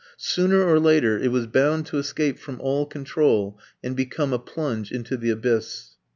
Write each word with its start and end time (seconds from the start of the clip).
Sooner 0.17 0.63
or 0.63 0.79
later 0.79 1.19
it 1.19 1.27
was 1.27 1.45
bound 1.45 1.85
to 1.85 1.99
escape 1.99 2.39
from 2.39 2.59
all 2.59 2.87
control 2.87 3.59
and 3.83 3.95
become 3.95 4.33
a 4.33 4.39
plunge 4.39 4.91
into 4.91 5.15
the 5.15 5.29
abyss. 5.29 5.91